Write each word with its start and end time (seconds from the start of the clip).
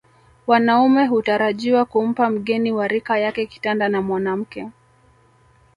Wanaume 0.47 1.05
hutarajiwa 1.07 1.85
kumpa 1.85 2.29
mgeni 2.29 2.71
wa 2.71 2.87
rika 2.87 3.17
yake 3.19 3.45
kitanda 3.45 3.89
na 3.89 4.01
mwanamke 4.01 4.67